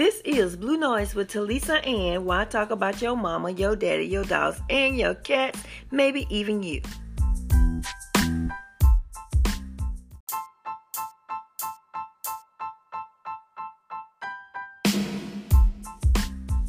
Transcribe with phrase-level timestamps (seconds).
[0.00, 4.06] This is Blue Noise with Talisa Ann, where I talk about your mama, your daddy,
[4.06, 6.80] your dogs, and your cats, maybe even you.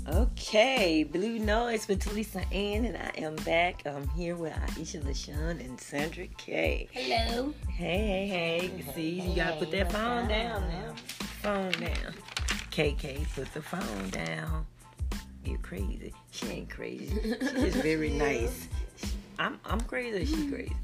[0.09, 3.83] Okay, Blue Noise with Talisa Ann, and I am back.
[3.85, 6.89] I'm here with Aisha LaShawn and Sandra K.
[6.91, 7.53] Hello.
[7.69, 8.91] Hey, hey, hey.
[8.93, 10.95] See, you gotta put that phone down now.
[11.41, 12.13] Phone down.
[12.71, 14.65] KK, put the phone down.
[15.43, 16.13] You're crazy.
[16.31, 17.11] She ain't crazy.
[17.59, 18.69] She's very nice.
[19.37, 20.25] I'm I'm crazy.
[20.25, 20.53] She mm-hmm.
[20.53, 20.75] crazy.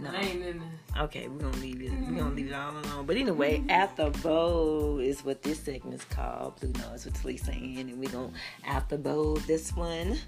[0.00, 0.10] No.
[0.10, 1.04] I ain't in there.
[1.04, 1.92] Okay, we're gonna leave it.
[1.92, 2.36] We're gonna mm-hmm.
[2.36, 3.06] leave it all alone.
[3.06, 3.70] But anyway, mm-hmm.
[3.70, 6.58] after bowl is what this segment's called.
[6.58, 8.32] Blue Noise with Lisa Ann, and we're gonna
[8.64, 10.18] after bowl this one.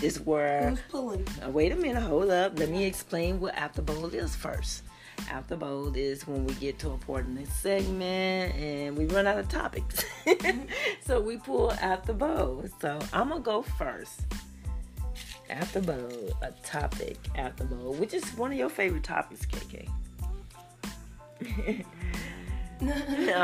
[0.00, 0.70] This word.
[0.70, 1.26] Who's pulling?
[1.42, 2.58] Uh, wait a minute, hold up.
[2.58, 4.82] Let me explain what after bowl is first.
[5.28, 9.26] After bowl is when we get to a part in this segment and we run
[9.26, 10.04] out of topics.
[11.04, 12.64] so we pull after bowl.
[12.80, 14.22] So I'm gonna go first.
[15.48, 19.88] After bowl, a topic after bowl, which is one of your favorite topics, KK.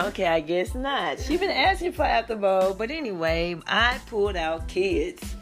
[0.06, 1.20] okay, I guess not.
[1.20, 5.34] She been asking for after bowl, but anyway, I pulled out kids.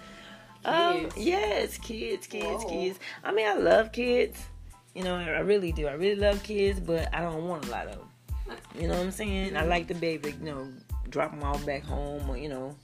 [0.64, 2.68] Um, yes, kids, kids, Whoa.
[2.68, 2.98] kids.
[3.22, 4.42] I mean, I love kids.
[4.94, 5.88] You know, I really do.
[5.88, 8.56] I really love kids, but I don't want a lot of them.
[8.78, 9.56] You know what I'm saying?
[9.56, 10.68] I like to be able to, you know,
[11.08, 12.76] drop them all back home, or you know,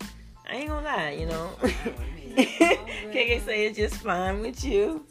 [0.48, 1.50] I ain't gonna lie, you know.
[1.61, 5.06] KK say it's just fine with you,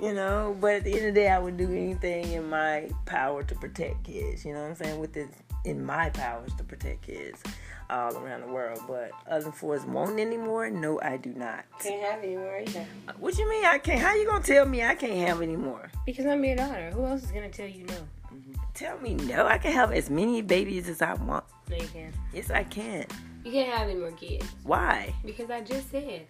[0.00, 0.56] you know.
[0.60, 3.54] But at the end of the day, I would do anything in my power to
[3.54, 4.44] protect kids.
[4.44, 4.98] You know what I'm saying?
[4.98, 5.28] With it
[5.64, 7.42] in my powers to protect kids
[7.90, 8.80] all around the world.
[8.86, 10.70] But other force won't anymore.
[10.70, 11.64] No, I do not.
[11.80, 12.86] Can't have any more either.
[13.18, 14.00] What you mean I can't?
[14.00, 15.90] How you gonna tell me I can't have anymore?
[16.06, 16.90] Because I'm your daughter.
[16.92, 17.94] Who else is gonna tell you no?
[17.94, 18.52] Mm-hmm.
[18.74, 19.46] Tell me no.
[19.46, 21.44] I can have as many babies as I want.
[21.68, 22.14] No, you can't.
[22.32, 23.06] Yes, I can.
[23.44, 24.46] You can't have any more kids.
[24.64, 25.14] Why?
[25.24, 26.26] Because I just said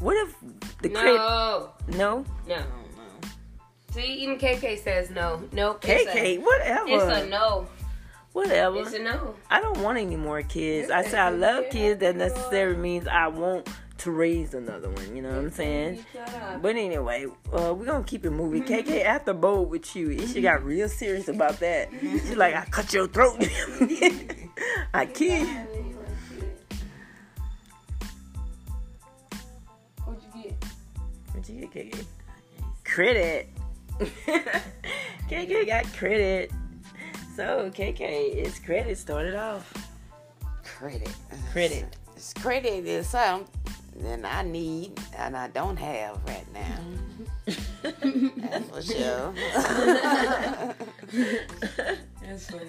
[0.00, 0.34] What if
[0.82, 1.00] the no.
[1.00, 1.16] crib?
[1.98, 1.98] No.
[1.98, 2.24] No.
[2.48, 2.62] No.
[3.92, 5.42] See, even KK says no.
[5.52, 5.84] Nope.
[5.88, 6.84] It's KK, a, whatever.
[6.88, 7.66] it's a no.
[8.32, 8.78] Whatever.
[8.78, 9.34] It's a no.
[9.50, 10.90] I don't want any more kids.
[10.90, 12.00] I say I love kids.
[12.00, 13.68] That necessarily means I want
[13.98, 15.16] to raise another one.
[15.16, 15.96] You know what I'm saying?
[15.96, 16.62] You shut up.
[16.62, 18.62] But anyway, uh, we're gonna keep it moving.
[18.64, 20.26] KK after bowl with you.
[20.26, 21.88] She got real serious about that.
[22.00, 23.36] She's like, I cut your throat.
[24.94, 25.46] I you.
[30.04, 30.64] What'd you get?
[31.32, 32.04] What'd you get, KK?
[32.84, 33.48] Credit.
[35.28, 36.52] KK got credit.
[37.40, 38.02] So KK,
[38.36, 39.72] it's credit started off.
[40.62, 41.08] credit.
[41.52, 41.86] Credit.
[42.14, 43.48] It's credit is something
[44.02, 46.76] that I need and I don't have right now.
[47.46, 48.40] Mm-hmm.
[48.42, 49.32] That's for sure.
[52.20, 52.66] That's funny.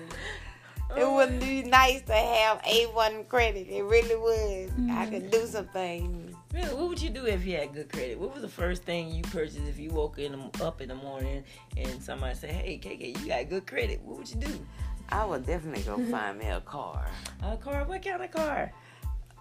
[0.95, 3.67] it would be nice to have A1 credit.
[3.67, 4.89] It really would.
[4.89, 6.30] I could do some things.
[6.53, 8.19] Really, what would you do if you had good credit?
[8.19, 10.95] What was the first thing you purchased if you woke in the, up in the
[10.95, 11.43] morning
[11.77, 14.01] and somebody said, "Hey, KK, you got good credit"?
[14.03, 14.65] What would you do?
[15.09, 16.11] I would definitely go mm-hmm.
[16.11, 17.09] find me a car.
[17.43, 17.85] A car?
[17.85, 18.71] What kind of car?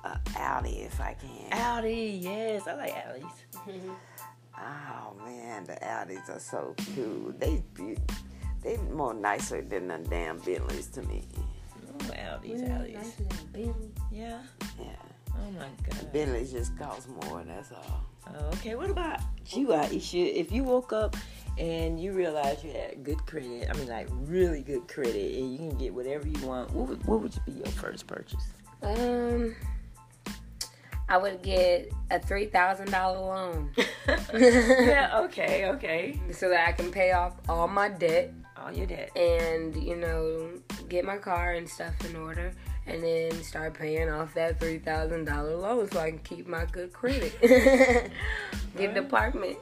[0.05, 1.53] A Audi if I can.
[1.53, 2.21] Audi.
[2.23, 3.91] Yes, I like Audis.
[4.63, 7.33] Oh man, the Audis are so cool.
[7.39, 7.97] They be,
[8.63, 11.23] they more nicer than the damn Bentleys to me.
[11.89, 13.75] Oh, Audis, Audis.
[14.13, 14.39] Yeah.
[14.79, 14.97] Yeah.
[15.35, 16.13] Oh my God.
[16.13, 18.05] Bentleys just cost more, that's all.
[18.29, 18.75] Oh, okay.
[18.75, 20.33] What about you, Aisha?
[20.35, 21.17] If you woke up
[21.59, 25.59] and you realized you had good credit, I mean, like really good credit, and you
[25.59, 28.45] can get whatever you want, what would, what would be your first purchase?
[28.83, 29.55] Um,
[31.09, 33.71] I would get a three thousand dollar loan
[34.35, 35.11] yeah.
[35.25, 35.67] Okay.
[35.67, 36.21] Okay.
[36.33, 39.11] so that I can pay off all my debt All your debt.
[39.17, 40.51] and you know
[40.89, 42.53] get my car and stuff in order,
[42.87, 46.65] and then start paying off that three thousand dollar loan so I can keep my
[46.67, 47.39] good credit.
[48.77, 49.59] get the apartment.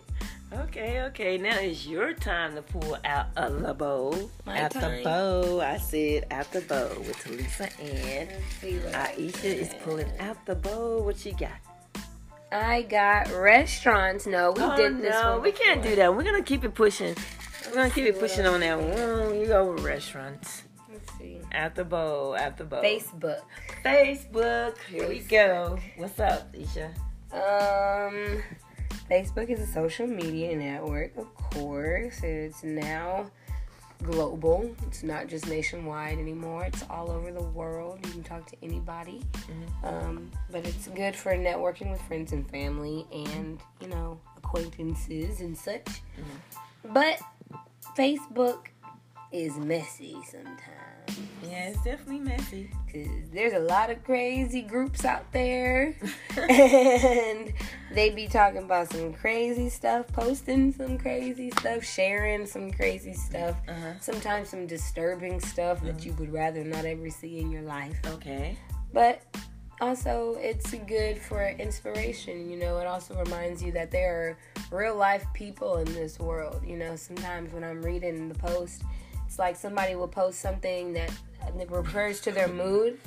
[0.50, 1.36] Okay, okay.
[1.36, 4.30] Now it's your time to pull out a la bow.
[4.46, 5.04] My after time.
[5.04, 8.30] bow, I said at the bow with Lisa and
[8.62, 11.02] Aisha is pulling out the bow.
[11.02, 11.50] What you got?
[12.50, 14.26] I got restaurants.
[14.26, 15.42] No, we oh did this no, one.
[15.42, 16.14] we can't do that.
[16.14, 17.14] We're gonna keep it pushing.
[17.66, 19.38] We're gonna keep it pushing on that one.
[19.38, 20.62] You go with restaurants.
[21.52, 21.58] Let's see.
[21.58, 22.82] at the after bow.
[22.82, 23.40] Facebook.
[23.84, 24.78] Facebook.
[24.90, 25.78] Here we go.
[25.96, 26.90] What's up, Isha?
[27.32, 28.42] Um,
[29.10, 32.22] Facebook is a social media network, of course.
[32.22, 33.30] It's now
[34.02, 34.74] global.
[34.86, 36.64] It's not just nationwide anymore.
[36.64, 37.98] It's all over the world.
[38.04, 39.22] You can talk to anybody.
[39.82, 45.56] Um, but it's good for networking with friends and family and, you know, acquaintances and
[45.56, 45.88] such.
[46.84, 47.20] But
[47.96, 48.67] Facebook
[49.32, 51.20] is messy sometimes.
[51.42, 52.70] Yeah, it's definitely messy.
[52.92, 55.96] Cause there's a lot of crazy groups out there,
[56.36, 57.52] and
[57.92, 63.56] they be talking about some crazy stuff, posting some crazy stuff, sharing some crazy stuff.
[63.68, 63.92] Uh-huh.
[64.00, 67.98] Sometimes some disturbing stuff that you would rather not ever see in your life.
[68.06, 68.56] Okay.
[68.92, 69.22] But
[69.80, 72.50] also, it's good for inspiration.
[72.50, 74.36] You know, it also reminds you that there
[74.72, 76.62] are real life people in this world.
[76.66, 78.82] You know, sometimes when I'm reading the post,
[79.38, 81.12] it's like somebody will post something that
[81.56, 82.98] that refers to their mood.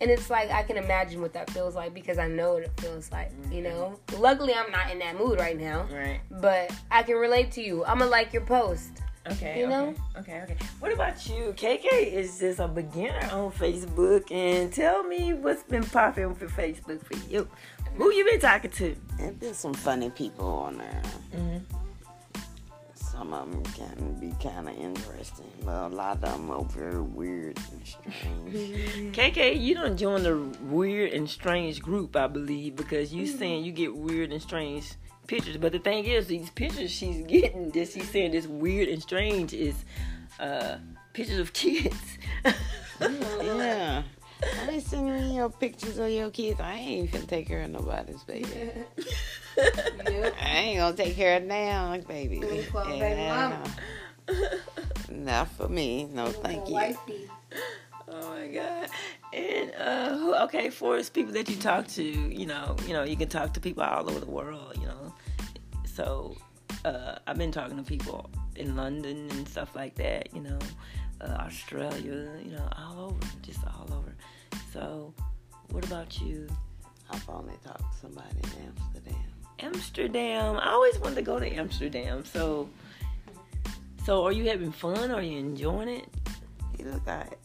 [0.00, 2.72] And it's like I can imagine what that feels like because I know what it
[2.80, 3.98] feels like, you know.
[4.18, 6.20] Luckily, I'm not in that mood right now, Right.
[6.30, 7.84] but I can relate to you.
[7.84, 8.90] I'm gonna like your post.
[9.30, 9.58] Okay.
[9.60, 9.94] You know?
[10.18, 10.40] Okay.
[10.42, 10.56] Okay.
[10.80, 11.54] What about you?
[11.56, 17.00] KK is just a beginner on Facebook, and tell me what's been popping for Facebook
[17.04, 17.48] for you.
[17.96, 18.96] Who you been talking to?
[19.20, 21.02] And there's some funny people on there.
[21.34, 21.60] Mhm.
[23.16, 27.00] Some of them can be kind of interesting, but a lot of them are very
[27.00, 29.16] weird and strange.
[29.16, 33.72] KK, you don't join the weird and strange group, I believe, because you saying you
[33.72, 34.92] get weird and strange
[35.26, 35.56] pictures.
[35.56, 39.54] But the thing is, these pictures she's getting, that she's saying this weird and strange
[39.54, 39.74] is
[40.38, 40.76] uh,
[41.14, 42.18] pictures of kids.
[43.00, 44.02] yeah.
[44.42, 46.60] I ain't sending you your pictures of your kids.
[46.60, 48.46] I ain't finna take care of nobody's baby.
[49.58, 52.40] I ain't gonna take care of now, baby.
[52.40, 53.62] Me for a baby mama.
[55.10, 56.04] Not for me.
[56.12, 56.74] No, thank you.
[56.74, 57.30] Wifey.
[58.08, 58.88] Oh my god!
[59.32, 63.02] And uh, who- okay, for us people that you talk to, you know, you know,
[63.02, 65.14] you can talk to people all over the world, you know.
[65.84, 66.36] So
[66.84, 70.58] uh, I've been talking to people in London and stuff like that, you know,
[71.20, 74.14] uh, Australia, you know, all over, just all over.
[74.72, 75.12] So,
[75.70, 76.46] what about you?
[77.10, 79.22] I've only talked to somebody in Amsterdam.
[79.60, 80.56] Amsterdam.
[80.56, 82.24] I always wanted to go to Amsterdam.
[82.24, 82.68] So,
[84.04, 85.10] so are you having fun?
[85.10, 86.08] Are you enjoying it?
[86.76, 87.38] He look like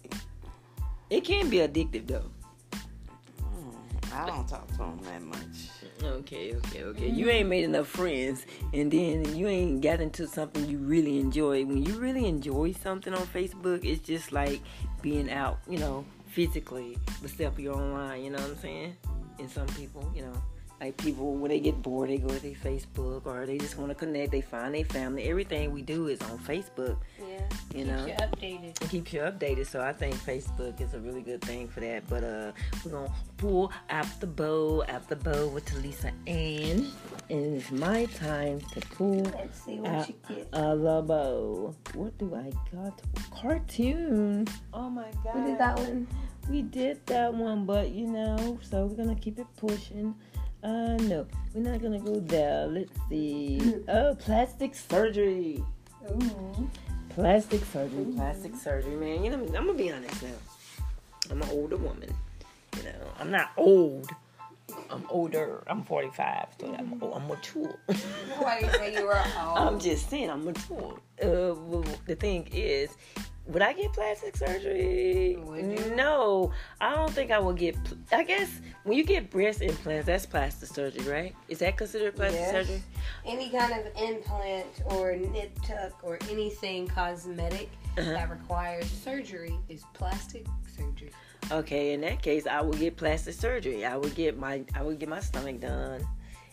[1.09, 2.29] It can be addictive though.
[3.41, 5.69] mm, I don't talk to him that much.
[6.03, 7.09] Okay, okay, okay.
[7.09, 11.63] You ain't made enough friends, and then you ain't got into something you really enjoy.
[11.63, 14.61] When you really enjoy something on Facebook, it's just like
[15.03, 18.23] being out, you know, physically, except you're online.
[18.23, 18.97] You know what I'm saying?
[19.37, 20.33] And some people, you know,
[20.81, 23.89] like people when they get bored, they go to their Facebook, or they just want
[23.89, 24.31] to connect.
[24.31, 25.29] They find their family.
[25.29, 26.97] Everything we do is on Facebook.
[27.19, 27.39] Yeah.
[27.75, 28.05] You know.
[28.07, 28.81] you updated.
[28.81, 29.67] It keeps you updated.
[29.67, 32.07] So I think Facebook is a really good thing for that.
[32.09, 32.51] But uh,
[32.83, 36.91] we're gonna pull out the bow, out the bow with Talisa Ann,
[37.29, 40.47] and it's my time to pull Let's see what out you get.
[40.53, 41.75] a the bow.
[41.93, 42.99] What do I got?
[43.29, 44.47] Cartoon.
[44.73, 45.35] Oh my god.
[45.35, 46.07] We did that one.
[46.49, 50.15] We did that one, but you know, so we're gonna keep it pushing.
[50.63, 52.67] Uh, no, we're not gonna go there.
[52.67, 53.59] Let's see.
[53.87, 55.63] Oh, plastic surgery.
[56.09, 56.69] Ooh.
[57.09, 59.23] Plastic surgery, plastic surgery, man.
[59.23, 60.29] You know, I'm gonna be honest now.
[61.29, 62.13] I'm an older woman.
[62.77, 64.09] You know, I'm not old.
[64.89, 65.63] I'm older.
[65.67, 67.77] I'm 45, so I'm, oh, I'm mature.
[68.37, 69.57] Why do you say you were old?
[69.57, 70.99] I'm just saying I'm mature.
[71.21, 72.95] Uh, well, the thing is,
[73.47, 75.35] would I get plastic surgery?
[75.95, 77.81] No, I don't think I will get.
[77.83, 78.49] pl- I guess
[78.83, 81.35] when you get breast implants, that's plastic surgery, right?
[81.49, 82.51] Is that considered plastic Yes.
[82.51, 82.83] surgery?
[83.25, 88.11] any kind of implant or nip tuck or anything cosmetic Uh-huh.
[88.13, 91.11] that requires surgery is plastic surgery.
[91.51, 93.85] Okay, in that case, I would get plastic surgery.
[93.85, 96.07] I would get my I would get my stomach done,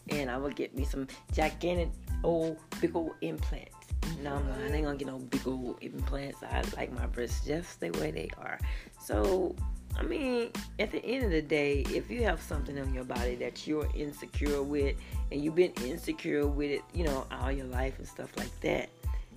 [0.09, 1.91] and I would get me some gigantic
[2.25, 3.75] old big old implants.
[4.23, 4.59] No, I'm not.
[4.59, 6.43] I ain't gonna get no big old implants.
[6.43, 8.59] I like my breasts just the way they are.
[9.01, 9.55] So,
[9.97, 13.35] I mean, at the end of the day, if you have something on your body
[13.37, 14.97] that you're insecure with,
[15.31, 18.89] and you've been insecure with it, you know, all your life and stuff like that,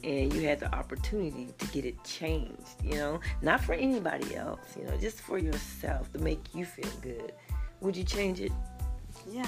[0.03, 4.59] and you had the opportunity to get it changed, you know, not for anybody else,
[4.77, 7.33] you know, just for yourself to make you feel good,
[7.81, 8.51] would you change it?
[9.29, 9.45] Yeah.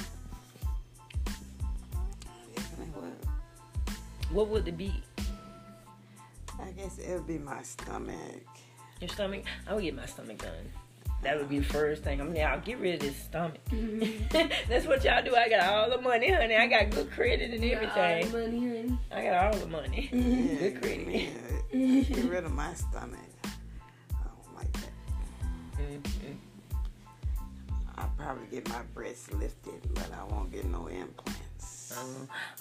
[4.33, 4.93] What would it be?
[6.61, 8.15] I guess it would be my stomach.
[8.99, 9.43] Your stomach?
[9.67, 10.71] I would get my stomach done.
[11.23, 12.19] That would be the first thing.
[12.19, 13.59] I mean, I'll get rid of this stomach.
[14.67, 15.35] That's what y'all do.
[15.35, 16.55] I got all the money, honey.
[16.55, 18.31] I got good credit and everything.
[18.31, 18.97] money, honey.
[19.11, 20.09] I got all the money.
[20.11, 21.29] Yeah, Good credit.
[21.71, 23.19] yeah, Get rid of my stomach.
[23.45, 23.47] I
[24.25, 25.79] don't like that.
[25.79, 26.35] Mhm.
[27.97, 31.39] I'll probably get my breasts lifted, but I won't get no implants.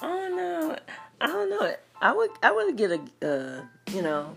[0.00, 0.76] I don't know.
[1.20, 1.74] I don't know.
[2.00, 3.62] I would I would get a uh,
[3.92, 4.34] you know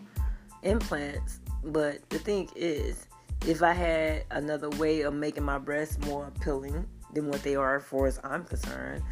[0.64, 3.08] implants, but the thing is,
[3.48, 7.80] if I had another way of making my breasts more appealing than what they are,
[7.80, 9.04] for as I'm concerned,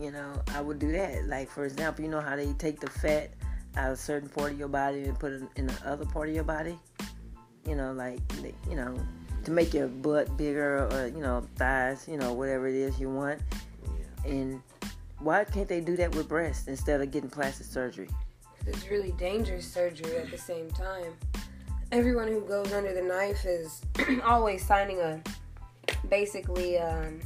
[0.00, 1.26] you know, I would do that.
[1.26, 3.34] Like for example, you know how they take the fat
[3.76, 6.34] out a certain part of your body and put it in the other part of
[6.34, 6.78] your body.
[7.66, 8.20] You know, like
[8.68, 8.96] you know,
[9.44, 13.10] to make your butt bigger or you know thighs, you know whatever it is you
[13.10, 13.40] want.
[14.28, 14.62] And
[15.18, 18.08] why can't they do that with breasts instead of getting plastic surgery?
[18.66, 21.14] It's really dangerous surgery at the same time.
[21.90, 23.80] Everyone who goes under the knife is
[24.24, 25.22] always signing a
[26.08, 27.20] basically um,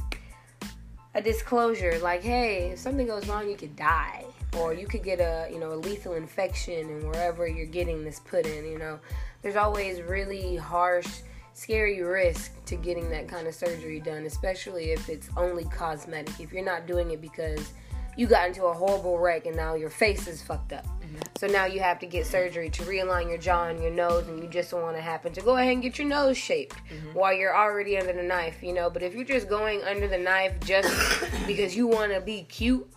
[1.15, 4.25] a disclosure like, hey, if something goes wrong, you could die,
[4.57, 8.19] or you could get a you know a lethal infection, and wherever you're getting this
[8.19, 8.99] put in, you know,
[9.41, 11.21] there's always really harsh,
[11.53, 16.39] scary risk to getting that kind of surgery done, especially if it's only cosmetic.
[16.39, 17.73] If you're not doing it because
[18.15, 20.85] you got into a horrible wreck and now your face is fucked up.
[20.85, 21.21] Mm-hmm.
[21.37, 24.41] So now you have to get surgery to realign your jaw and your nose, and
[24.41, 27.17] you just don't want to happen to go ahead and get your nose shaped mm-hmm.
[27.17, 28.89] while you're already under the knife, you know.
[28.89, 30.89] But if you're just going under the knife just
[31.47, 32.87] because you want to be cute,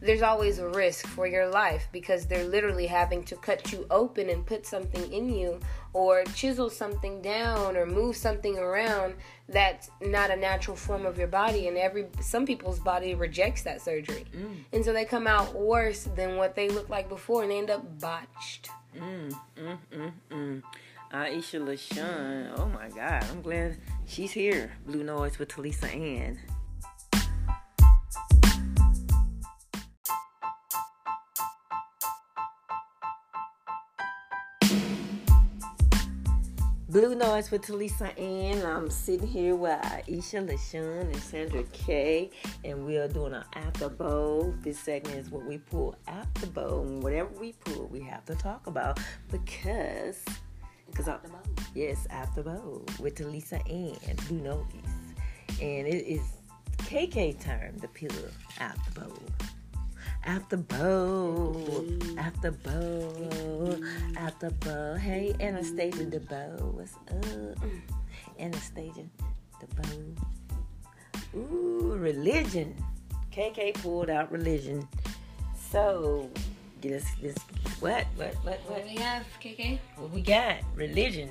[0.00, 4.28] there's always a risk for your life because they're literally having to cut you open
[4.28, 5.58] and put something in you
[5.92, 9.14] or chisel something down or move something around
[9.48, 11.68] that's not a natural form of your body.
[11.68, 14.26] And every some people's body rejects that surgery.
[14.36, 14.56] Mm.
[14.72, 17.70] and so they come out worse than what they looked like before and they end
[17.70, 18.68] up botched.
[18.96, 20.62] Mm, mm, mm, mm.
[21.12, 22.52] aisha lashawn.
[22.58, 23.24] Oh my god.
[23.30, 24.72] I'm glad she's here.
[24.86, 26.38] Blue noise with talisa ann
[36.94, 38.64] Blue Noise with Talisa Ann.
[38.64, 42.30] I'm sitting here with Aisha LaShawn and Sandra K.
[42.62, 44.54] And we are doing an after bowl.
[44.60, 46.82] This segment is what we pull after bowl.
[46.82, 50.24] And whatever we pull, we have to talk about because.
[50.86, 51.40] Because after bowl.
[51.74, 54.14] Yes, after bowl with Talisa Ann.
[54.28, 54.64] Blue Noise.
[55.60, 56.22] And it is
[56.78, 58.12] KK turn to peel
[58.60, 59.18] after bowl
[60.26, 61.84] after bow,
[62.16, 63.78] after bow,
[64.16, 64.94] after bow.
[64.96, 67.58] Hey, Anastasia the bow, what's up?
[68.38, 69.04] Anastasia
[69.60, 71.38] the bow.
[71.38, 72.74] Ooh, religion.
[73.32, 74.86] KK pulled out religion.
[75.70, 76.30] So,
[76.80, 77.36] get us this.
[77.80, 78.06] What?
[78.16, 78.34] What?
[78.44, 78.60] What?
[78.66, 79.78] What do we have, KK?
[79.96, 80.58] What we got?
[80.74, 81.30] Religion.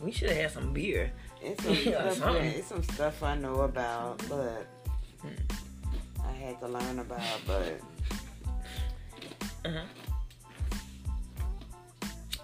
[0.00, 1.12] We should have had some beer.
[1.40, 1.76] It's some,
[2.12, 4.66] stuff, it's some stuff I know about, but.
[5.22, 5.63] Hmm
[6.44, 7.80] had to learn about, but
[9.64, 9.80] uh-huh.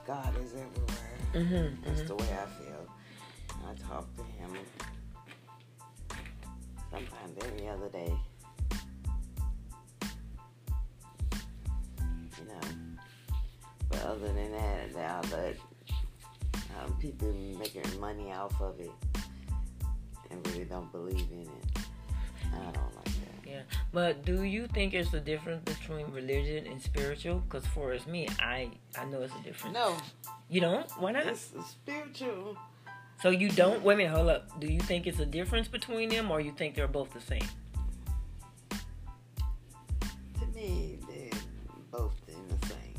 [0.06, 1.10] God is everywhere.
[1.34, 2.08] Mm-hmm, That's mm-hmm.
[2.08, 2.88] the way I feel.
[3.68, 4.50] I talk to Him
[6.90, 8.12] sometimes every other day.
[12.38, 12.60] You know,
[13.90, 15.56] but other than that, now that
[16.82, 18.90] um, people making money off of it
[20.30, 21.82] and really don't believe in it,
[22.54, 23.09] I don't like.
[23.50, 27.40] Yeah, but do you think it's a difference between religion and spiritual?
[27.40, 29.74] Because for us, me, I I know it's a difference.
[29.74, 29.96] No,
[30.48, 30.88] you don't.
[30.92, 31.26] Why not?
[31.26, 32.56] It's spiritual.
[33.22, 33.82] So you don't.
[33.82, 34.12] Wait a minute.
[34.14, 34.60] Hold up.
[34.60, 37.48] Do you think it's a difference between them, or you think they're both the same?
[38.70, 41.40] To me, they're
[41.90, 42.94] both the same.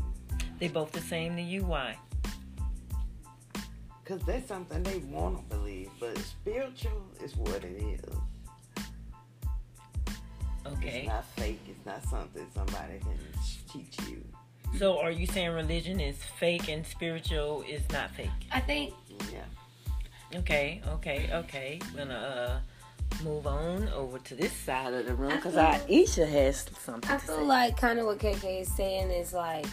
[0.59, 1.63] They both the same to you?
[1.63, 1.97] Why?
[4.03, 8.15] Because that's something they want to believe, but spiritual is what it is.
[10.73, 10.99] Okay.
[10.99, 11.59] It's not fake.
[11.67, 13.17] It's not something somebody can
[13.71, 14.23] teach you.
[14.77, 18.29] So, are you saying religion is fake and spiritual is not fake?
[18.51, 18.93] I think.
[19.31, 20.39] Yeah.
[20.39, 20.81] Okay.
[20.87, 21.29] Okay.
[21.33, 21.79] Okay.
[21.93, 26.65] We're gonna uh, move on over to this side of the room because Aisha has
[26.79, 27.11] something.
[27.11, 29.65] I feel like kind of what KK is saying is like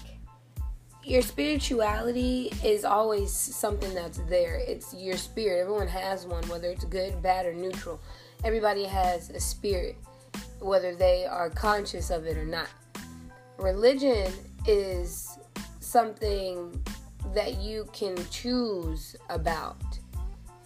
[1.04, 4.56] your spirituality is always something that's there.
[4.56, 5.60] It's your spirit.
[5.62, 8.00] Everyone has one, whether it's good, bad, or neutral.
[8.44, 9.96] Everybody has a spirit
[10.60, 12.68] whether they are conscious of it or not.
[13.58, 14.32] Religion
[14.66, 15.38] is
[15.80, 16.84] something
[17.34, 19.76] that you can choose about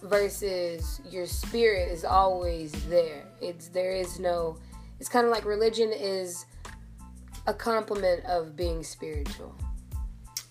[0.01, 3.25] versus your spirit is always there.
[3.41, 4.57] It's there is no
[4.99, 6.45] it's kind of like religion is
[7.47, 9.55] a complement of being spiritual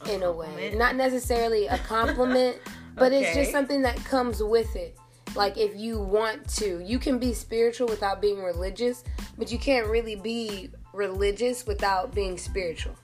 [0.04, 0.74] a in a way.
[0.76, 2.58] Not necessarily a compliment,
[2.94, 3.24] but okay.
[3.24, 4.96] it's just something that comes with it.
[5.34, 9.02] Like if you want to, you can be spiritual without being religious,
[9.38, 12.94] but you can't really be religious without being spiritual.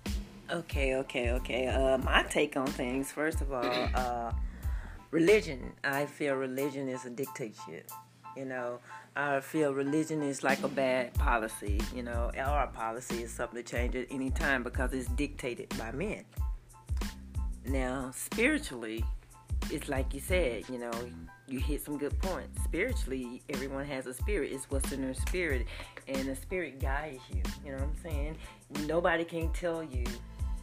[0.50, 1.68] Okay, okay, okay.
[1.68, 4.32] Uh, my take on things, first of all, uh,
[5.11, 5.73] religion.
[5.85, 7.90] I feel religion is a dictatorship.
[8.37, 8.78] You know,
[9.16, 11.80] I feel religion is like a bad policy.
[11.94, 15.92] You know, our policy is something to change at any time because it's dictated by
[15.92, 16.25] men.
[17.66, 19.04] Now, spiritually,
[19.70, 20.92] it's like you said, you know,
[21.49, 22.62] you hit some good points.
[22.64, 24.52] Spiritually, everyone has a spirit.
[24.52, 25.67] It's what's in their spirit,
[26.07, 27.43] and the spirit guides you.
[27.64, 28.37] You know what I'm saying?
[28.87, 30.05] Nobody can tell you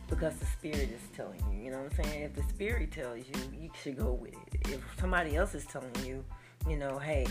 [0.10, 1.66] because the spirit is telling you.
[1.66, 2.24] You know what I'm saying?
[2.24, 4.70] If the spirit tells you, you should go with it.
[4.70, 6.24] If somebody else is telling you,
[6.68, 7.26] you know, hey,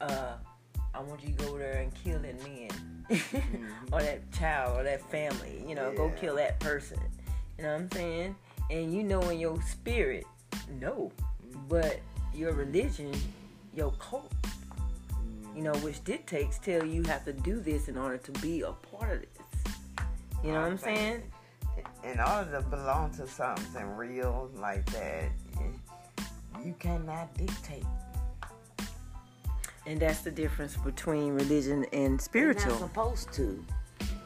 [0.00, 0.34] uh,
[0.94, 2.68] I want you to go there and kill that man
[3.10, 3.66] mm-hmm.
[3.92, 5.64] or that child or that family.
[5.66, 5.96] You know, yeah.
[5.96, 6.98] go kill that person.
[7.56, 8.36] You know what I'm saying?
[8.70, 10.24] And you know in your spirit,
[10.80, 11.60] no, mm-hmm.
[11.68, 12.00] but
[12.38, 13.12] your religion,
[13.74, 14.32] your cult,
[15.56, 18.70] you know, which dictates tell you have to do this in order to be a
[18.70, 19.74] part of this.
[20.44, 21.22] You know what I'm saying?
[22.04, 25.30] In order to belong to something real like that,
[26.64, 27.84] you cannot dictate.
[29.86, 32.72] And that's the difference between religion and spiritual.
[32.72, 33.64] You're not supposed to.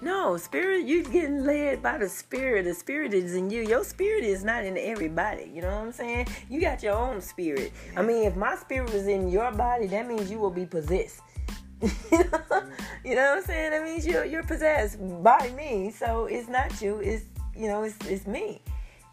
[0.02, 2.64] No, spirit, you're getting led by the spirit.
[2.64, 3.62] The spirit is in you.
[3.62, 5.48] Your spirit is not in everybody.
[5.54, 6.26] You know what I'm saying?
[6.50, 7.72] You got your own spirit.
[7.96, 11.20] I mean, if my spirit was in your body, that means you will be possessed.
[11.80, 13.70] you know what I'm saying?
[13.70, 15.92] That means you're you're possessed by me.
[15.92, 16.98] So it's not you.
[16.98, 18.60] It's you know, it's it's me.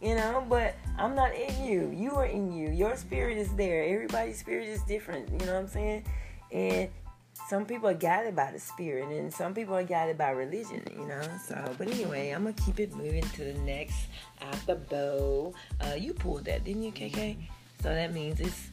[0.02, 1.94] You know, but I'm not in you.
[1.96, 2.72] You are in you.
[2.72, 3.84] Your spirit is there.
[3.84, 5.30] Everybody's spirit is different.
[5.30, 6.04] You know what I'm saying?
[6.52, 6.90] And
[7.50, 11.08] some people are guided by the spirit and some people are guided by religion, you
[11.08, 11.22] know.
[11.48, 13.96] So, but anyway, I'm gonna keep it moving to the next
[14.40, 15.56] after bow.
[15.82, 17.38] Uh, you pulled that, didn't you, KK?
[17.82, 18.70] So that means it's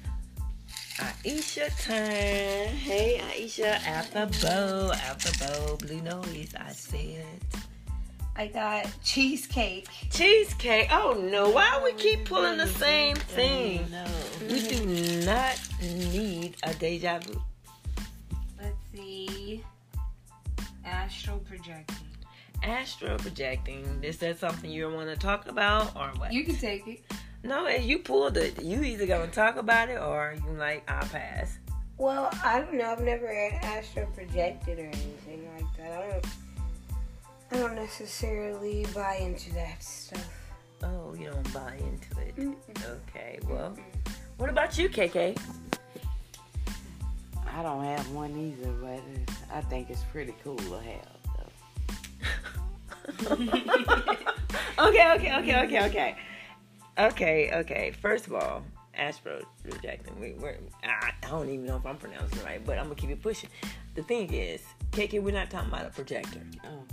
[0.99, 2.77] Aisha time.
[2.77, 6.55] Hey, Aisha, after bow, after bow, blue noise.
[6.55, 7.25] I said.
[8.39, 9.89] I got cheesecake.
[10.11, 10.89] Cheesecake.
[10.91, 11.49] Oh no!
[11.49, 13.87] Why we keep pulling the same thing?
[13.91, 14.05] No,
[14.43, 17.41] we do not need a deja vu
[18.97, 19.61] the
[20.85, 21.97] astral projecting.
[22.63, 24.01] Astral projecting.
[24.03, 26.33] Is that something you want to talk about or what?
[26.33, 27.03] You can take it.
[27.45, 31.07] No, if you pulled it, you either gonna talk about it or you like I'll
[31.07, 31.59] pass.
[31.99, 32.91] Well, I don't know.
[32.91, 33.31] I've never
[33.63, 35.93] astral projected or anything like that.
[35.93, 36.27] I don't.
[37.53, 40.29] I don't necessarily buy into that stuff.
[40.83, 42.37] Oh, you don't buy into it.
[42.37, 43.01] Mm-mm.
[43.09, 43.39] Okay.
[43.49, 43.77] Well,
[44.39, 45.39] what about you, KK?
[47.57, 49.01] I don't have one either, but
[49.51, 51.17] I think it's pretty cool to have.
[54.79, 56.17] okay, okay, okay, okay, okay.
[56.99, 57.95] Okay, okay.
[58.03, 58.63] First of all,
[58.95, 60.21] Astro rejecting.
[60.21, 62.97] We, we're, I, I don't even know if I'm pronouncing it right, but I'm gonna
[62.97, 63.49] keep it pushing.
[63.95, 66.43] The thing is, KK, we're not talking about a projector.
[66.63, 66.85] Oh.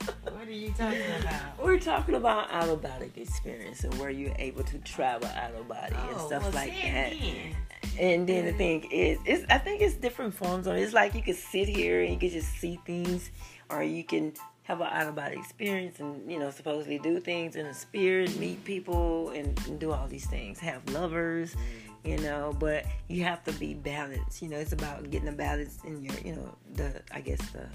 [0.43, 1.41] what are you talking about?
[1.63, 5.69] We're talking about out of body experience and where you're able to travel out of
[5.69, 7.13] body oh, and stuff well, like that.
[7.13, 7.55] Again.
[7.97, 8.59] And then the mm-hmm.
[8.59, 10.81] thing is, it's, I think it's different forms of it.
[10.81, 13.31] It's like you could sit here and you could just see things,
[13.71, 14.33] or you can
[14.65, 18.37] have an out of body experience and, you know, supposedly do things in the spirit,
[18.41, 20.59] meet people, and, and do all these things.
[20.59, 22.09] Have lovers, mm-hmm.
[22.09, 24.43] you know, but you have to be balanced.
[24.43, 27.69] You know, it's about getting a balance in your, you know, the, I guess, the.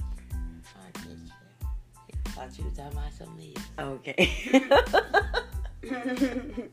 [2.38, 4.00] I thought you were talking about something else.
[4.00, 4.30] Okay.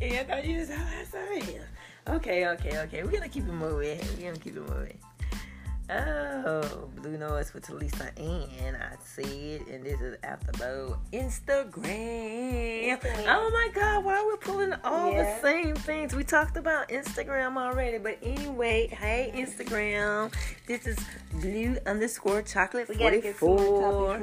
[0.00, 1.66] yeah, I thought you was talking about something else.
[2.08, 3.02] Okay, okay, okay.
[3.02, 3.98] We're gonna keep it moving.
[4.18, 4.98] We're gonna keep it moving.
[5.92, 12.98] Oh, Blue Noise with Talisa and I see it, and this is After Bow Instagram.
[13.26, 15.24] Oh my God, why are we pulling all yeah.
[15.24, 16.14] the same things?
[16.14, 20.32] We talked about Instagram already, but anyway, hey Instagram,
[20.68, 20.96] this is
[21.40, 24.16] Blue underscore Chocolate forty four.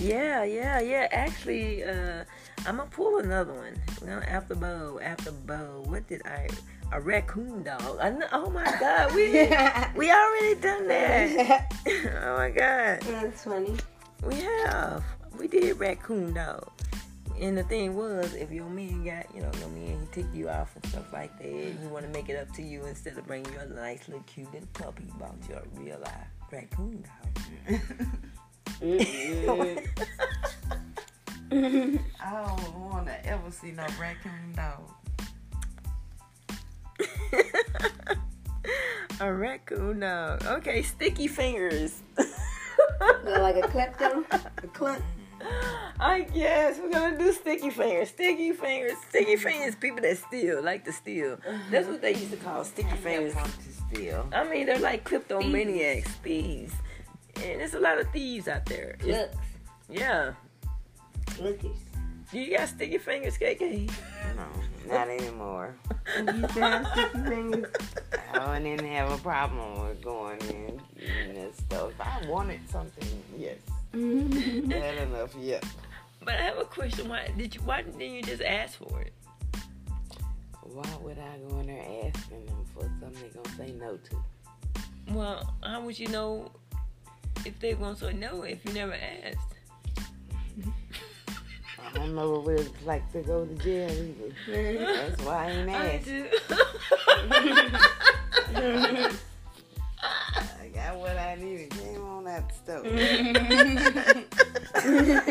[0.00, 1.06] Yeah, yeah, yeah.
[1.12, 2.24] Actually, uh,
[2.66, 3.80] I'm gonna pull another one.
[4.26, 5.84] After Bow, After Bow.
[5.86, 6.48] What did I?
[6.92, 7.80] A raccoon dog.
[8.32, 9.32] Oh my god, we
[9.96, 11.72] we already done that.
[12.22, 13.76] oh my god, that's funny.
[14.22, 15.04] We have
[15.38, 16.70] we did raccoon dog.
[17.40, 20.48] And the thing was, if your man got, you know, your man, he take you
[20.48, 23.26] off and stuff like that, he want to make it up to you instead of
[23.28, 26.12] bringing you a nice little cute little puppy, he bought you a real life
[26.50, 27.80] raccoon dog.
[32.20, 34.90] I don't want to ever see no raccoon dog.
[39.20, 40.44] A raccoon dog.
[40.46, 42.02] Okay, sticky fingers.
[43.24, 44.24] like a klepto?
[44.32, 45.02] A clep?
[46.00, 48.08] I guess we're gonna do sticky fingers.
[48.10, 48.92] Sticky fingers.
[49.08, 49.74] Sticky fingers.
[49.76, 51.38] People that steal, like to steal.
[51.70, 53.34] That's what they used to call sticky fingers.
[53.34, 54.28] To steal.
[54.32, 56.74] I mean, they're like kleptomaniacs, thieves,
[57.36, 58.96] and there's a lot of thieves out there.
[59.04, 59.36] Looks.
[59.88, 60.32] Yeah.
[61.36, 61.87] Lookies.
[62.32, 63.90] You got sticky fingers, KK?
[64.36, 64.46] No,
[64.86, 65.74] not anymore.
[66.16, 67.72] you still sticky fingers?
[68.34, 71.90] I didn't have a problem with going in and stuff.
[71.90, 73.56] If I wanted something, yes.
[73.94, 74.70] Mm-hmm.
[74.70, 75.60] Had enough, yeah.
[76.20, 77.08] But I have a question.
[77.08, 77.62] Why did you?
[77.62, 79.12] Why didn't you just ask for it?
[80.62, 84.16] Why would I go in there asking them for something they're gonna say no to?
[85.14, 86.50] Well, how would you know
[87.46, 89.57] if they're gonna say no if you never asked?
[91.88, 94.78] I don't know what it's like to go to jail either.
[94.84, 95.70] That's why I ain't
[96.04, 96.04] asked.
[96.04, 96.26] do.
[100.60, 101.70] I got what I needed.
[101.70, 102.84] Came on that stuff.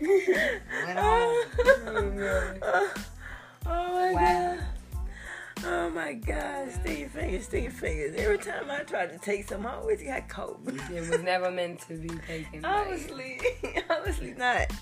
[0.00, 1.36] Went on.
[3.66, 4.56] oh my Wow.
[4.56, 4.64] god.
[5.62, 8.14] Oh my god, sticky fingers, sticky fingers.
[8.16, 10.58] Every time I tried to take some, I always got caught.
[10.66, 12.62] It was never meant to be taken.
[12.62, 13.38] by- Honestly,
[13.90, 14.72] honestly not.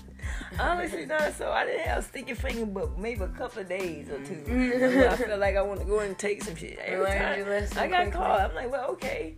[0.57, 1.33] Honestly not.
[1.35, 4.35] So I didn't have sticky finger, but maybe a couple of days or two.
[4.47, 6.79] Where I felt like I want to go and take some shit.
[6.79, 8.11] Every time I got quickly.
[8.11, 9.35] caught, I'm like, well, okay.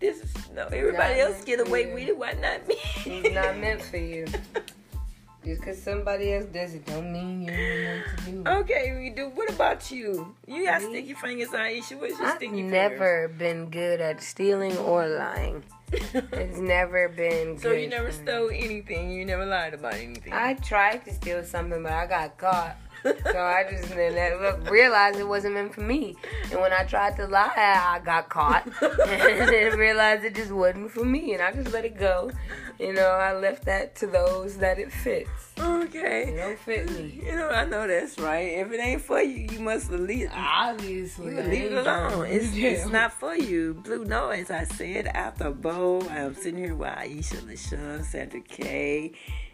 [0.00, 0.64] This is no.
[0.66, 2.18] Everybody Not else get away with it.
[2.18, 2.74] Why not me?
[3.06, 4.26] It's not meant for you.
[5.44, 8.48] Just because somebody else does it don't mean you're meant to do it.
[8.48, 9.28] Okay, we do.
[9.30, 10.34] What about you?
[10.46, 10.88] You got Me?
[10.88, 12.00] sticky fingers, Aisha.
[12.00, 15.64] What's your I've sticky never been good at stealing or lying.
[15.92, 19.10] It's never been so you never stole anything.
[19.10, 20.32] You never lied about anything.
[20.32, 22.76] I tried to steal something, but I got caught.
[23.02, 26.16] So I just then that- realized it wasn't meant for me.
[26.50, 28.66] And when I tried to lie, I got caught.
[28.82, 31.34] and then realized it just wasn't for me.
[31.34, 32.30] And I just let it go.
[32.78, 35.30] You know, I left that to those that it fits.
[35.56, 36.34] It okay.
[36.36, 37.22] don't fit me.
[37.24, 38.58] You know, I know that's right.
[38.58, 40.30] If it ain't for you, you must leave.
[40.34, 41.34] Obviously.
[41.34, 42.26] You leave it alone.
[42.26, 43.74] It's, it's not for you.
[43.74, 44.50] Blue noise.
[44.50, 46.02] I said after bowl.
[46.10, 49.12] I'm sitting here with Aisha, LaShawn, Sandra K,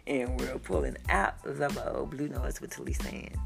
[0.09, 2.07] and we're pulling out the bowl.
[2.07, 3.39] Blue noise with Talisa Ann.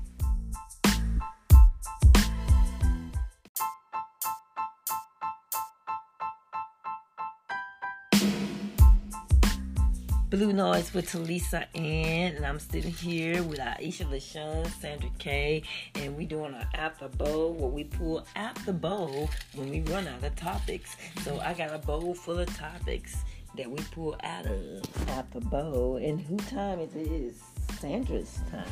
[10.30, 15.62] Blue Noise with Talisa Ann, and I'm sitting here with Aisha LaShawn, Sandra K,
[15.94, 20.24] and we doing our after bowl where we pull after bowl when we run out
[20.24, 20.96] of topics.
[21.22, 23.16] So I got a bowl full of topics
[23.56, 27.42] that we pull out of bowl, and who time is it is?
[27.80, 28.66] Sandra's time.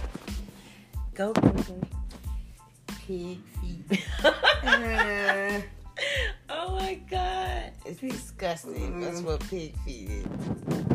[1.14, 1.34] Go.
[3.08, 4.06] Pig feet.
[6.50, 7.72] oh my God.
[7.86, 9.02] It's disgusting.
[9.02, 9.26] That's mm-hmm.
[9.26, 10.91] what pig feet is.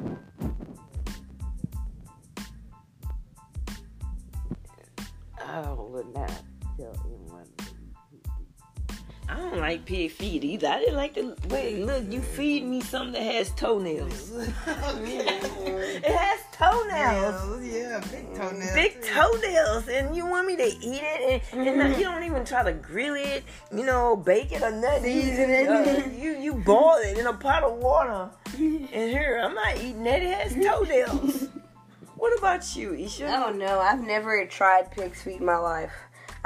[9.67, 10.69] Like pig feet either.
[10.69, 11.85] I didn't like the wait.
[11.85, 14.31] Look, you feed me something that has toenails.
[14.37, 17.65] it has toenails.
[17.65, 18.75] yeah, big toenails.
[18.75, 22.45] Big toenails, and you want me to eat it, and, and not- you don't even
[22.45, 23.43] try to grill it,
[23.75, 25.03] you know, bake it or nothing.
[25.03, 25.69] Season it.
[25.69, 30.05] Uh, you you boil it in a pot of water, and here I'm not eating
[30.05, 30.23] that.
[30.23, 31.49] It has toenails.
[32.15, 33.27] what about you, Isha?
[33.29, 33.81] I don't know.
[33.81, 35.93] I've never tried pig's feet in my life.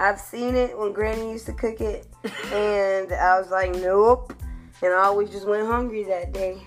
[0.00, 2.06] I've seen it when Granny used to cook it,
[2.54, 4.32] and I was like, nope.
[4.82, 6.62] And I always just went hungry that day.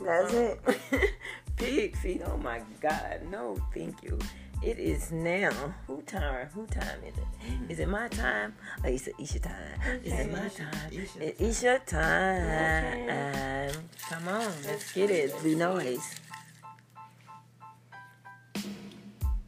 [0.00, 0.56] That's uh,
[0.90, 1.10] it.
[1.56, 2.22] Pig feet.
[2.24, 3.20] Oh my God.
[3.30, 4.18] No, thank you.
[4.62, 5.52] It is now.
[5.86, 6.48] Who time?
[6.54, 7.70] Who time is it?
[7.70, 8.54] Is it my time?
[8.82, 10.00] Oh, or is it Isha time?
[10.02, 10.90] Is it my time?
[10.90, 13.74] Isha It's Isha time.
[13.74, 15.38] Um, come on, let's get it.
[15.42, 16.14] Blue noise.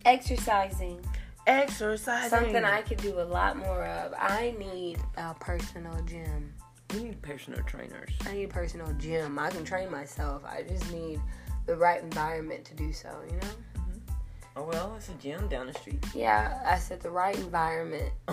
[0.05, 1.01] Exercising.
[1.47, 2.31] Exercise.
[2.31, 4.13] Something I could do a lot more of.
[4.19, 6.53] I need a personal gym.
[6.93, 8.11] We need personal trainers.
[8.27, 9.39] I need a personal gym.
[9.39, 10.45] I can train myself.
[10.45, 11.21] I just need
[11.67, 13.49] the right environment to do so, you know?
[14.59, 16.03] Oh well, it's a gym down the street.
[16.15, 18.11] Yeah, I said the right environment.
[18.27, 18.33] I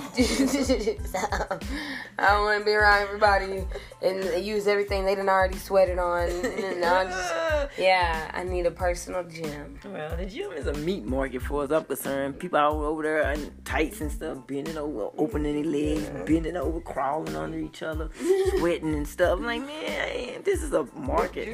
[2.17, 3.65] don't want to be around everybody
[4.01, 6.29] and use everything they done already sweated on.
[6.73, 9.79] And I just, yeah, I need a personal gym.
[9.83, 11.71] Well, the gym is a meat market for us.
[11.71, 12.39] I'm concerned.
[12.39, 16.79] People out over there in tights and stuff, bending over, opening their legs, bending over,
[16.79, 18.09] crawling under each other,
[18.57, 19.39] sweating and stuff.
[19.39, 21.49] I'm like, man, this is a market.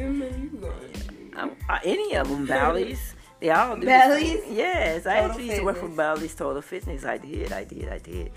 [1.35, 2.45] I, I, uh, any of them,
[3.39, 3.41] Bally's.
[3.41, 3.81] They all do.
[3.81, 4.57] the Bally's?
[4.57, 5.87] Yes, I Total actually used to work for.
[5.89, 7.05] Bally's Total Fitness.
[7.05, 8.31] I did, I did, I did.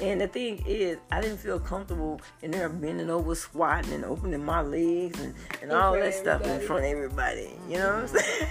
[0.00, 4.44] And the thing is, I didn't feel comfortable in there bending over, squatting, and opening
[4.44, 7.50] my legs and, and all that stuff in front of everybody.
[7.68, 8.48] You know what I'm saying?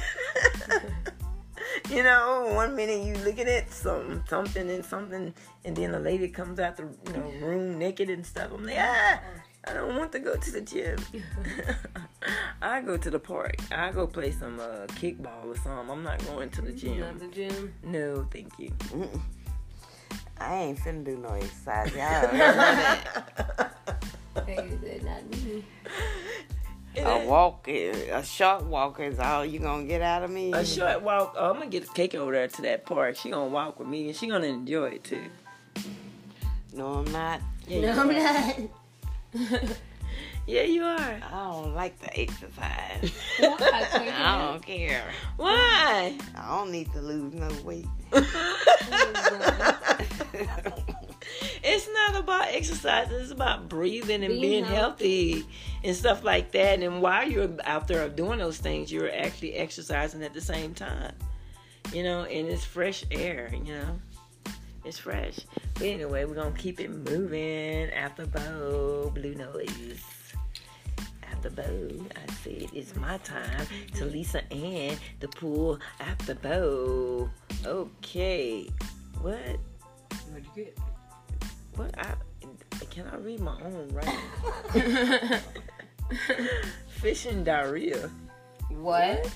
[1.90, 5.34] you know, one minute you looking at some something and something,
[5.66, 8.52] and then a lady comes out the you know room naked and stuff.
[8.54, 9.20] I'm like, ah,
[9.66, 10.98] I don't want to go to the gym.
[12.62, 13.56] I go to the park.
[13.72, 15.90] I go play some uh, kickball or something.
[15.90, 17.00] I'm not going to the gym.
[17.00, 17.30] Not gym.
[17.30, 17.74] the gym.
[17.84, 18.72] No, thank you.
[18.90, 19.22] Mm-mm.
[20.40, 21.92] I ain't finna do no exercise.
[21.94, 23.70] Y'all know that.
[24.48, 25.64] Hey, not me.
[26.98, 30.52] A walk, a short walk is all you gonna get out of me.
[30.54, 31.36] A short walk.
[31.38, 33.16] Oh, I'm gonna get a cake over there to that park.
[33.16, 35.22] She gonna walk with me and she gonna enjoy it too.
[36.74, 37.42] No, I'm not.
[37.68, 38.14] Yeah, No, you I'm are.
[38.14, 38.60] not.
[40.46, 40.98] Yeah, you are.
[41.00, 43.14] I don't like to exercise.
[43.40, 43.58] Why,
[44.14, 45.06] I don't care.
[45.38, 46.18] Why?
[46.36, 47.88] I don't need to lose no weight.
[51.64, 53.10] it's not about exercise.
[53.10, 55.46] It's about breathing and Being being healthy
[55.82, 56.82] and stuff like that.
[56.82, 61.14] And while you're out there doing those things, you're actually exercising at the same time.
[61.94, 63.50] You know, and it's fresh air.
[63.54, 64.00] You know,
[64.86, 65.40] it's fresh.
[65.76, 67.90] But anyway, we're gonna keep it moving.
[67.92, 70.04] After bow, blue noise.
[71.32, 73.66] After bow, I said it's my time
[73.96, 77.30] to Lisa Ann the pool after bow.
[77.66, 78.70] Okay,
[79.22, 79.38] what?
[80.30, 80.78] What'd you get?
[81.76, 82.14] What I
[82.90, 85.40] can I read my own writing?
[86.88, 88.10] Fishing diarrhea.
[88.70, 89.18] what?
[89.18, 89.32] What?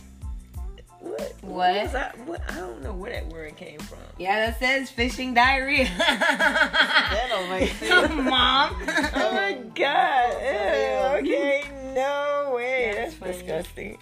[0.99, 1.33] What?
[1.43, 2.41] was I, what?
[2.51, 3.99] I don't know where that word came from.
[4.17, 5.85] Yeah, that says fishing diarrhea.
[5.97, 8.13] That don't make sense.
[8.13, 8.75] Mom.
[9.15, 10.33] Oh my god!
[10.41, 11.63] Ew, okay,
[11.95, 12.93] no way.
[12.95, 13.97] That's That's, disgusting.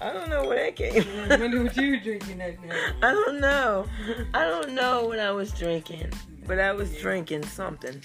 [0.00, 1.40] I don't know where that came from.
[1.40, 2.94] wonder what you were drinking that night.
[3.02, 3.86] I don't know.
[4.34, 6.10] I don't know what I was drinking,
[6.46, 8.02] but I was drinking something.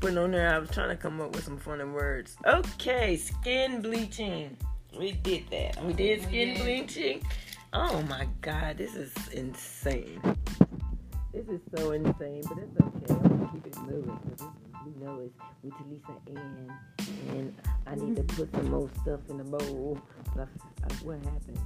[0.00, 2.36] Putting on there, I was trying to come up with some funny words.
[2.46, 4.56] Okay, skin bleaching.
[4.96, 5.82] We did that.
[5.84, 6.62] We did We skin did.
[6.62, 7.22] bleaching.
[7.74, 10.20] Oh my god, this is insane.
[11.32, 13.14] This is so insane, but it's okay.
[13.14, 14.16] I'm gonna keep it moving.
[14.16, 14.46] 'cause this is-
[14.86, 16.72] We know it's with Lisa Ann,
[17.30, 17.54] and
[17.86, 19.98] I need to put some more stuff in the bowl.
[21.02, 21.58] What happened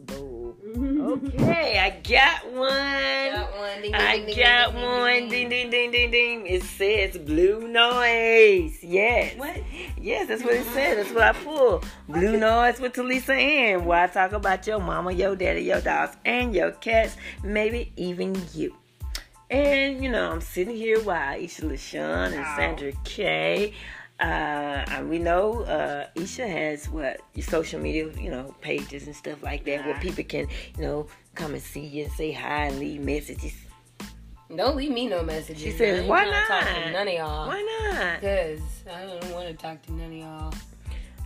[0.00, 0.56] bowl?
[1.02, 2.70] Okay, I got one.
[2.70, 3.82] Got one.
[3.82, 5.28] Ding, ding, I ding, got one.
[5.28, 6.46] ding, Ding ding ding ding.
[6.46, 8.78] It says blue noise.
[8.82, 9.36] Yes.
[9.36, 9.56] What?
[10.00, 10.96] Yes, that's what it said.
[10.98, 11.84] That's what I pulled.
[12.08, 13.82] Blue noise with Talisa.
[13.84, 18.34] Where I talk about your mama, your daddy, your dogs, and your cats, maybe even
[18.54, 18.74] you.
[19.50, 23.74] And you know, I'm sitting here while Isha LaShawn and Sandra K.
[24.22, 29.42] Uh, we know uh, Isha has what your social media, you know, pages and stuff
[29.42, 32.78] like that, where people can, you know, come and see you and say hi and
[32.78, 33.54] leave messages.
[34.54, 35.62] Don't leave me no messages.
[35.62, 36.92] She says, "Why tryna Talk to not?
[36.92, 37.48] none of y'all.
[37.48, 38.20] Why not?
[38.20, 40.54] Because I don't want to talk to none of y'all.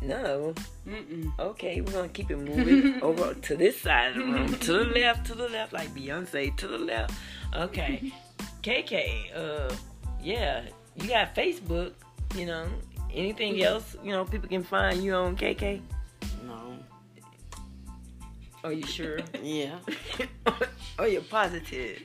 [0.01, 0.55] No.
[0.87, 1.33] Mm-mm.
[1.39, 4.85] Okay, we're gonna keep it moving over to this side of the room, to the
[4.85, 7.15] left, to the left, like Beyonce, to the left.
[7.55, 8.13] Okay,
[8.63, 9.75] KK, uh,
[10.23, 10.63] yeah,
[10.95, 11.93] you got Facebook,
[12.37, 12.67] you know.
[13.13, 15.81] Anything else, you know, people can find you on KK?
[16.47, 16.79] No.
[18.63, 19.21] Are you sure?
[19.43, 19.79] Yeah.
[20.99, 22.03] oh, you're positive.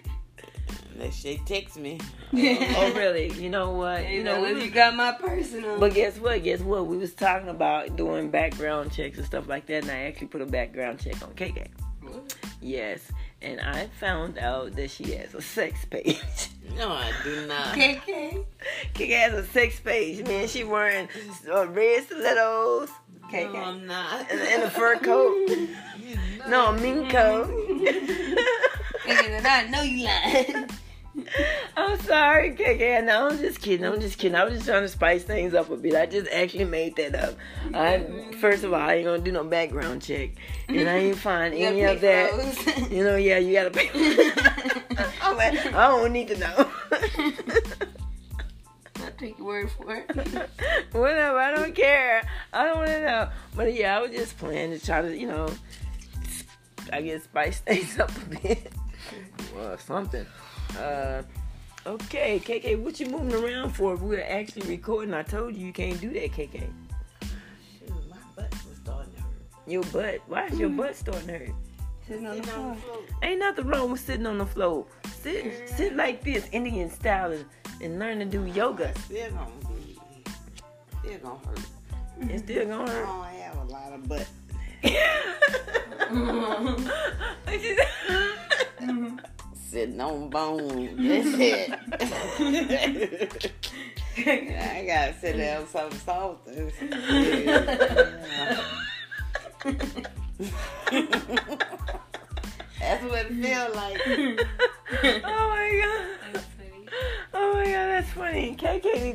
[0.93, 1.99] Unless they text me.
[2.33, 3.31] Oh, oh really?
[3.33, 4.09] You know what?
[4.09, 5.79] You know, we you got my personal.
[5.79, 6.43] But guess what?
[6.43, 6.87] Guess what?
[6.87, 10.41] We was talking about doing background checks and stuff like that, and I actually put
[10.41, 11.67] a background check on KK.
[12.61, 13.11] Yes,
[13.41, 16.19] and I found out that she has a sex page.
[16.77, 17.75] No, I do not.
[17.75, 18.45] KK.
[18.93, 20.47] KK has a sex page, man.
[20.47, 21.09] She wearing
[21.51, 22.89] uh, red stilettos.
[23.33, 24.31] No, I'm not.
[24.31, 25.49] And, and a fur coat.
[26.47, 27.49] No, a mink coat.
[29.05, 30.69] KK, I know you lying.
[31.77, 33.03] I'm sorry, KK.
[33.05, 33.85] No, I'm just kidding.
[33.85, 34.35] I'm just kidding.
[34.35, 35.95] I was just trying to spice things up a bit.
[35.95, 37.35] I just actually made that up.
[37.73, 38.05] I
[38.39, 40.31] first of all, I ain't gonna do no background check,
[40.67, 42.31] and I ain't find any of that.
[42.37, 42.89] those.
[42.91, 43.89] You know, yeah, you gotta pay.
[45.21, 46.69] I'm like, I don't need to know.
[48.97, 50.07] I'll take your word for it.
[50.91, 52.27] Whatever, I don't care.
[52.51, 53.29] I don't want to know.
[53.55, 55.49] But yeah, I was just planning to try to, you know,
[56.91, 58.73] I guess spice things up a bit.
[59.55, 60.25] Well, something.
[60.77, 61.21] Uh,
[61.85, 63.93] okay, KK, what you moving around for?
[63.93, 65.13] If we're actually recording.
[65.13, 66.61] I told you you can't do that, KK.
[66.61, 66.69] Shoot,
[68.09, 69.31] my butt was starting to hurt.
[69.67, 70.19] Your butt.
[70.27, 71.49] Why is your butt starting to hurt?
[72.07, 72.75] Sitting on the on floor.
[72.75, 72.97] the floor.
[73.23, 74.85] Ain't nothing wrong with sitting on the floor.
[75.21, 77.45] Sit, sit like this, Indian style, and,
[77.81, 78.89] and learn to do yoga.
[78.89, 79.97] It's Still gonna be.
[81.03, 81.59] Still gonna hurt.
[82.21, 83.05] It's still gonna I hurt.
[83.05, 84.27] don't have a lot of butt.
[89.89, 91.67] What you say?
[91.67, 91.77] Bone.
[91.97, 93.51] That's it.
[94.17, 96.45] I gotta sit there on something soft.
[102.79, 104.01] That's what it feel like.
[105.23, 105.50] oh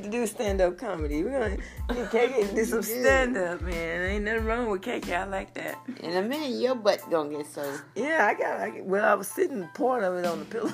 [0.07, 1.23] to do stand up comedy.
[1.23, 1.57] We're gonna
[1.88, 4.11] KK do some stand up, man.
[4.11, 5.12] Ain't nothing wrong with KK.
[5.12, 5.79] I like that.
[6.01, 7.79] In a minute, your butt gonna get so.
[7.95, 8.61] Yeah, I got.
[8.61, 10.73] I, well, I was sitting part of it on the pillow.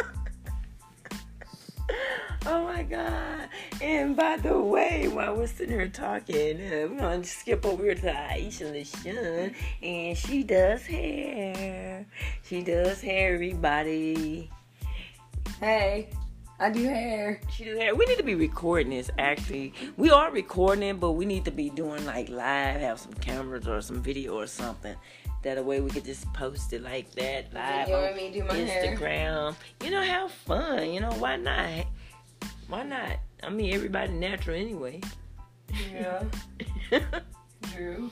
[2.47, 3.49] oh my god!
[3.81, 7.95] And by the way, while we're sitting here talking, uh, we're gonna skip over here
[7.95, 12.07] to Aisha LaShawn, and she does hair.
[12.45, 14.51] She does hair, everybody.
[15.61, 16.09] Hey,
[16.62, 17.40] I do hair.
[17.51, 17.92] She do hair.
[17.96, 19.11] We need to be recording this.
[19.18, 23.14] Actually, we are recording it, but we need to be doing like live, have some
[23.14, 24.94] cameras or some video or something.
[25.42, 28.96] That way we could just post it like that live on me do my hair.
[28.96, 29.57] Instagram.
[29.83, 30.88] You know, have fun.
[30.92, 31.85] You know, why not?
[32.68, 33.16] Why not?
[33.42, 35.01] I mean, everybody natural anyway.
[35.92, 36.22] Yeah.
[37.75, 38.09] True.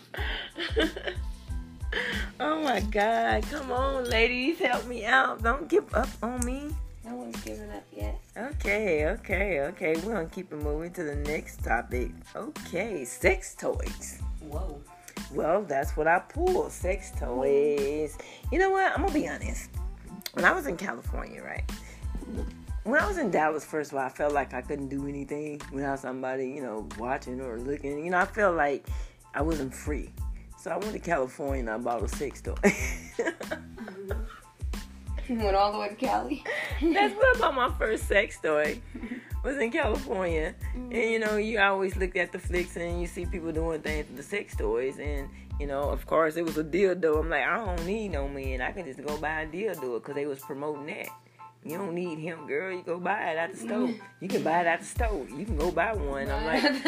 [2.41, 3.45] oh my God!
[3.49, 5.41] Come on, ladies, help me out.
[5.41, 6.71] Don't give up on me.
[7.05, 8.21] No one's given up yet.
[8.37, 9.95] Okay, okay, okay.
[10.05, 12.11] We're gonna keep it moving to the next topic.
[12.37, 14.21] Okay, sex toys.
[14.41, 14.81] Whoa.
[15.33, 16.73] Well, that's what I pulled.
[16.73, 18.19] Sex toys.
[18.53, 18.93] You know what?
[18.93, 19.71] I'm gonna be honest.
[20.35, 21.65] When I was in California, right?
[22.85, 25.61] When I was in Dallas, first of all, I felt like I couldn't do anything
[25.73, 28.05] without somebody, you know, watching or looking.
[28.05, 28.87] You know, I felt like
[29.35, 30.11] I wasn't free.
[30.59, 32.55] So I went to California and I bought a sex toy.
[35.31, 36.43] Went all the way to Cali.
[36.83, 38.81] That's what about my first sex toy.
[39.45, 43.25] Was in California, and you know, you always look at the flicks and you see
[43.25, 45.29] people doing things with the sex toys, and
[45.61, 47.21] you know, of course, it was a dildo.
[47.21, 48.61] I'm like, I don't need no man.
[48.61, 51.09] I can just go buy a dildo because they was promoting that.
[51.65, 52.75] You don't need him, girl.
[52.75, 53.91] You go buy it at the store.
[54.21, 55.27] You can buy it at the store.
[55.29, 56.29] You can go buy one.
[56.29, 56.63] I'm like,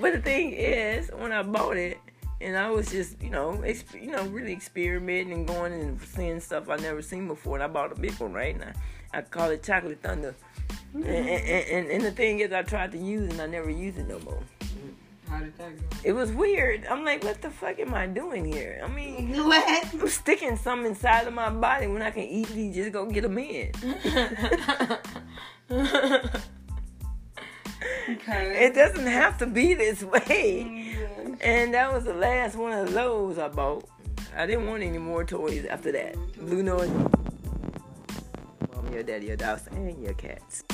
[0.00, 1.98] but the thing is, when I bought it,
[2.44, 6.40] and I was just, you know, exp- you know, really experimenting and going and seeing
[6.40, 7.56] stuff I never seen before.
[7.56, 8.54] And I bought a big one, right?
[8.54, 10.34] And I, I call it Chocolate Thunder.
[10.92, 11.74] And, and, mm-hmm.
[11.76, 14.06] and, and the thing is, I tried to use it and I never use it
[14.06, 14.42] no more.
[15.28, 15.96] How did that go?
[16.04, 16.86] It was weird.
[16.86, 18.82] I'm like, what the fuck am I doing here?
[18.84, 19.94] I mean, What?
[19.94, 23.38] I'm sticking something inside of my body when I can easily just go get them
[23.38, 23.72] in.
[28.08, 28.66] okay.
[28.66, 30.64] It doesn't have to be this way.
[30.66, 31.34] Mm-hmm.
[31.40, 33.88] And that was the last one of those I bought.
[34.36, 36.14] I didn't want any more toys after that.
[36.38, 36.88] Blue noise.
[36.88, 37.12] Mom,
[38.92, 40.64] your daddy, your dogs, and your cats.